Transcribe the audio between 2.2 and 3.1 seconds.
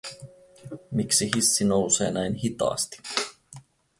hitaasti?